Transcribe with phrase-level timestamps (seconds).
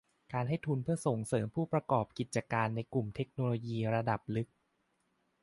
[0.33, 4.47] การให้ทุนเพื่อส่งเสริมผู้ประกอบกิจการในกลุ่มเทคโนโลยีระดับลึก